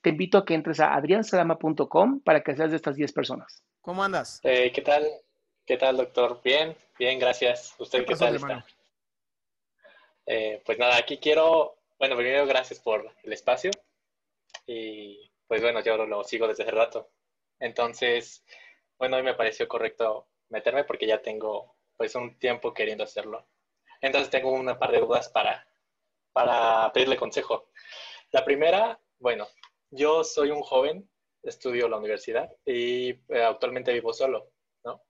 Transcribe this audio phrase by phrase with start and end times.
[0.00, 3.62] te invito a que entres a adriansalama.com para que seas de estas 10 personas.
[3.80, 4.40] ¿Cómo andas?
[4.42, 5.06] Eh, ¿Qué tal?
[5.64, 6.40] ¿Qué tal, doctor?
[6.44, 7.74] Bien, bien, gracias.
[7.78, 8.64] ¿Usted qué, tal está?
[10.26, 13.70] Eh, pues nada, aquí quiero, bueno, primero gracias por el espacio
[14.66, 17.10] y pues bueno, yo lo, sigo desde hace rato.
[17.60, 18.44] Entonces,
[18.98, 23.46] bueno, hoy me pareció correcto meterme porque ya tengo pues un tiempo queriendo hacerlo.
[24.00, 25.66] Entonces tengo una par de dudas para,
[26.32, 27.70] para pedirle consejo.
[28.32, 29.46] La primera, bueno,
[29.90, 31.08] yo soy un joven,
[31.42, 34.50] estudio la universidad y eh, actualmente vivo solo,
[34.84, 35.02] ¿no?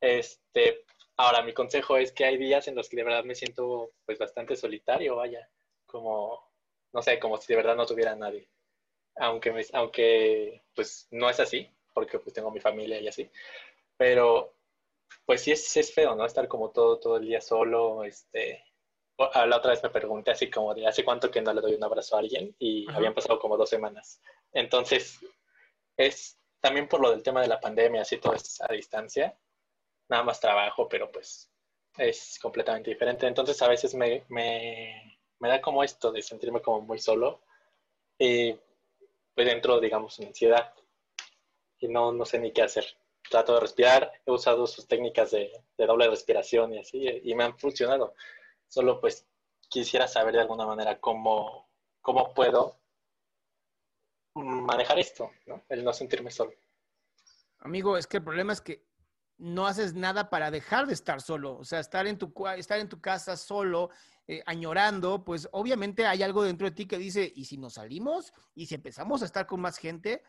[0.00, 0.84] Este,
[1.16, 4.18] ahora, mi consejo es que hay días en los que de verdad me siento pues
[4.18, 5.48] bastante solitario, vaya,
[5.86, 6.52] como,
[6.92, 8.48] no sé, como si de verdad no tuviera nadie.
[9.16, 13.30] Aunque, me, aunque pues no es así, porque pues tengo mi familia y así,
[13.96, 14.54] pero
[15.26, 16.26] pues sí es, es feo, ¿no?
[16.26, 18.64] Estar como todo, todo el día solo, este,
[19.18, 21.84] la otra vez me pregunté así como de hace cuánto que no le doy un
[21.84, 24.20] abrazo a alguien y habían pasado como dos semanas.
[24.52, 25.20] Entonces,
[25.96, 29.36] es también por lo del tema de la pandemia, así todo es a distancia,
[30.08, 31.50] nada más trabajo, pero pues
[31.96, 33.26] es completamente diferente.
[33.26, 37.42] Entonces a veces me, me, me da como esto de sentirme como muy solo
[38.18, 38.52] y
[39.34, 40.72] pues dentro, digamos, en ansiedad
[41.78, 42.86] y no, no sé ni qué hacer.
[43.28, 47.44] Trato de respirar, he usado sus técnicas de, de doble respiración y así, y me
[47.44, 48.14] han funcionado
[48.68, 49.26] Solo pues
[49.68, 51.68] quisiera saber de alguna manera cómo,
[52.00, 52.80] cómo puedo
[54.34, 55.62] manejar esto, ¿no?
[55.68, 56.52] El no sentirme solo.
[57.58, 58.84] Amigo, es que el problema es que
[59.38, 61.56] no haces nada para dejar de estar solo.
[61.56, 63.90] O sea, estar en tu, estar en tu casa solo,
[64.26, 68.32] eh, añorando, pues obviamente hay algo dentro de ti que dice, ¿y si nos salimos?
[68.54, 70.22] ¿Y si empezamos a estar con más gente?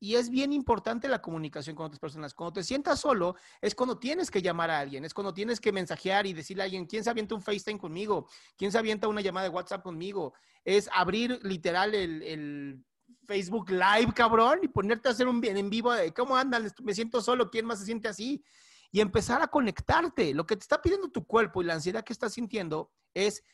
[0.00, 2.32] Y es bien importante la comunicación con otras personas.
[2.32, 5.72] Cuando te sientas solo, es cuando tienes que llamar a alguien, es cuando tienes que
[5.72, 8.28] mensajear y decirle a alguien, ¿quién se avienta un FaceTime conmigo?
[8.56, 10.34] ¿Quién se avienta una llamada de WhatsApp conmigo?
[10.64, 12.84] Es abrir literal el,
[13.26, 16.94] Facebook Live, cabrón, y ponerte a hacer un bien en vivo de cómo andan, me
[16.94, 18.42] siento solo, ¿quién más se siente así?
[18.90, 20.32] Y empezar a conectarte.
[20.32, 23.44] Lo que te está pidiendo tu cuerpo y la ansiedad que estás sintiendo es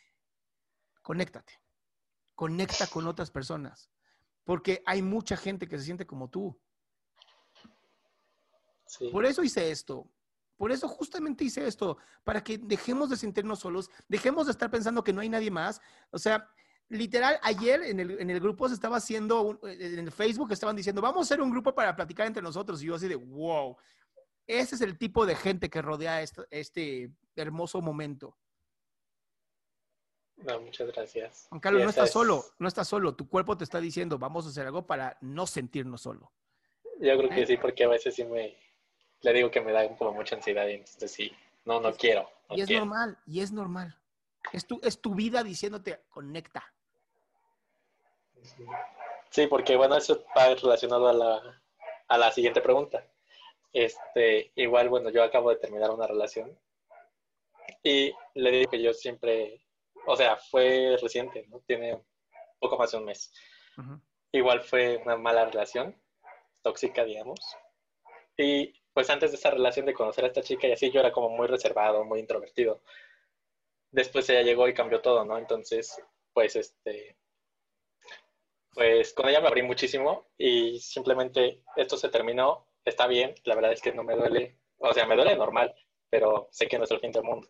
[1.03, 1.61] conéctate.
[2.37, 3.91] Conecta con otras personas
[4.45, 6.59] porque hay mucha gente que se siente como tú.
[9.11, 10.09] Por eso hice esto.
[10.57, 15.03] Por eso justamente hice esto, para que dejemos de sentirnos solos, dejemos de estar pensando
[15.03, 15.81] que no hay nadie más.
[16.11, 16.49] O sea,
[16.89, 21.23] literal, ayer en el, grupo se estaba haciendo, en el Facebook estaban diciendo, vamos a
[21.23, 22.81] hacer un grupo para platicar entre nosotros.
[22.83, 23.77] Y yo así de, wow,
[24.47, 28.37] ese es el tipo de gente que rodea este hermoso momento.
[30.37, 31.47] No, muchas gracias.
[31.49, 33.15] Juan Carlos, no estás solo, no estás solo.
[33.15, 36.33] Tu cuerpo te está diciendo, vamos a hacer algo para no sentirnos solo.
[37.01, 38.57] Yo creo que sí, porque a veces sí me,
[39.21, 41.33] le digo que me da como mucha ansiedad y entonces sí,
[41.65, 42.29] no, no quiero.
[42.51, 43.99] y es normal, y es normal.
[44.53, 46.73] Es tu, es tu vida diciéndote, conecta.
[49.31, 51.63] Sí, porque bueno, eso va relacionado a la,
[52.09, 53.07] a la siguiente pregunta.
[53.73, 56.57] Este, igual, bueno, yo acabo de terminar una relación
[57.83, 59.65] y le digo que yo siempre
[60.07, 61.61] o sea, fue reciente, ¿no?
[61.67, 62.01] Tiene
[62.59, 63.33] poco más de un mes.
[64.33, 66.01] Igual fue una mala relación,
[66.63, 67.41] tóxica, digamos.
[68.37, 71.13] Y pues antes de esa relación de conocer a esta chica y así, yo era
[71.13, 72.83] como muy reservado, muy introvertido.
[73.91, 75.39] después ella llegó y cambió todo, ¿no?
[75.39, 76.01] Entonces,
[76.33, 77.17] pues este,
[78.75, 83.73] pues con ella me abrí muchísimo y simplemente esto se terminó, está bien, la verdad
[83.73, 85.75] es que no me duele, o sea, me duele normal,
[86.11, 87.49] pero sé que no es el fin del mundo.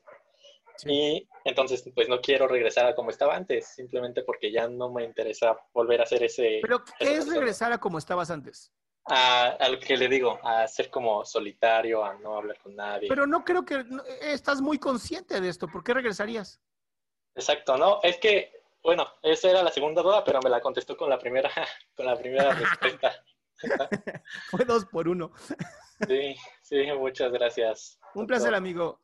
[0.87, 5.05] Y entonces, pues no quiero regresar a como estaba antes, simplemente porque ya no me
[5.05, 6.61] interesa volver a hacer ese...
[6.63, 8.73] ¿Pero qué es regresar a como estabas antes?
[9.07, 13.09] A, lo que le digo, a ser como solitario, a no hablar con nadie.
[13.09, 13.85] Pero no creo que
[14.23, 15.69] estás muy consciente de esto.
[15.69, 16.61] ¿Por qué regresarías?
[17.35, 21.11] Exacto, no, es que, bueno, esa era la segunda duda, pero me la contestó con
[21.11, 21.51] la primera,
[21.97, 23.13] con la primera respuesta.
[24.51, 25.33] Fue dos por uno.
[26.09, 27.99] sí, sí, muchas gracias.
[28.15, 29.04] Un placer, amigo.